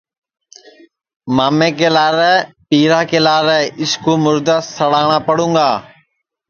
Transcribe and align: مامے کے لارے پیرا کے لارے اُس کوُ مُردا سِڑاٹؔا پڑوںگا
مامے 1.35 1.69
کے 1.79 1.87
لارے 1.95 2.33
پیرا 2.69 3.01
کے 3.09 3.19
لارے 3.25 3.59
اُس 3.81 3.91
کوُ 4.03 4.13
مُردا 4.23 4.57
سِڑاٹؔا 4.75 5.17
پڑوںگا 5.27 5.69